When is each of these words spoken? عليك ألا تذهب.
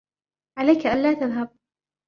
عليك 0.57 0.85
ألا 0.87 1.13
تذهب. 1.13 1.55